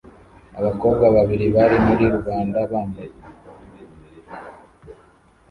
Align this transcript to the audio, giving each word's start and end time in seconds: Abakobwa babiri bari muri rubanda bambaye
Abakobwa 0.59 1.05
babiri 1.15 1.45
bari 1.55 1.77
muri 1.85 2.03
rubanda 2.13 2.57
bambaye 2.71 3.13